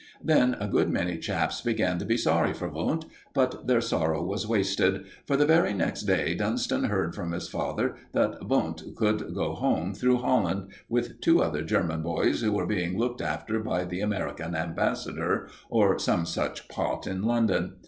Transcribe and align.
Then 0.23 0.55
a 0.59 0.67
good 0.67 0.89
many 0.89 1.19
chaps 1.19 1.61
began 1.61 1.99
to 1.99 2.05
be 2.05 2.17
sorry 2.17 2.53
for 2.53 2.67
Wundt; 2.67 3.05
but 3.35 3.67
their 3.67 3.81
sorrow 3.81 4.23
was 4.23 4.47
wasted, 4.47 5.05
for 5.27 5.37
the 5.37 5.45
very 5.45 5.75
next 5.75 6.05
day 6.05 6.33
Dunston 6.33 6.85
heard 6.85 7.13
from 7.13 7.33
his 7.33 7.47
father 7.47 7.93
that 8.13 8.43
Wundt 8.47 8.81
could 8.95 9.35
go 9.35 9.53
home 9.53 9.93
through 9.93 10.17
Holland, 10.17 10.69
with 10.89 11.21
two 11.21 11.43
other 11.43 11.61
German 11.61 12.01
boys 12.01 12.41
who 12.41 12.51
were 12.53 12.65
being 12.65 12.97
looked 12.97 13.21
after 13.21 13.59
by 13.59 13.83
the 13.85 14.01
American 14.01 14.55
Ambassador, 14.55 15.47
or 15.69 15.99
some 15.99 16.25
such 16.25 16.67
pot 16.67 17.05
in 17.05 17.21
London. 17.21 17.73